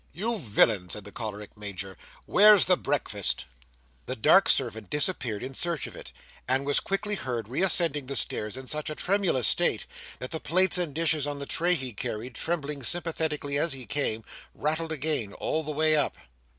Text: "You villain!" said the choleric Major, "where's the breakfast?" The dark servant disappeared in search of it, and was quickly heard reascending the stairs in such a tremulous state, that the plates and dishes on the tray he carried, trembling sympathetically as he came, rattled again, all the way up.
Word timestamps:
"You 0.13 0.39
villain!" 0.39 0.89
said 0.89 1.03
the 1.03 1.11
choleric 1.11 1.55
Major, 1.55 1.95
"where's 2.25 2.65
the 2.65 2.75
breakfast?" 2.75 3.45
The 4.07 4.15
dark 4.15 4.49
servant 4.49 4.89
disappeared 4.89 5.43
in 5.43 5.53
search 5.53 5.85
of 5.85 5.95
it, 5.95 6.11
and 6.47 6.65
was 6.65 6.79
quickly 6.79 7.13
heard 7.13 7.47
reascending 7.47 8.07
the 8.07 8.15
stairs 8.15 8.57
in 8.57 8.65
such 8.65 8.89
a 8.89 8.95
tremulous 8.95 9.45
state, 9.45 9.85
that 10.17 10.31
the 10.31 10.39
plates 10.39 10.79
and 10.79 10.95
dishes 10.95 11.27
on 11.27 11.37
the 11.37 11.45
tray 11.45 11.75
he 11.75 11.93
carried, 11.93 12.33
trembling 12.33 12.81
sympathetically 12.81 13.59
as 13.59 13.73
he 13.73 13.85
came, 13.85 14.23
rattled 14.55 14.91
again, 14.91 15.33
all 15.33 15.61
the 15.61 15.69
way 15.71 15.95
up. 15.95 16.15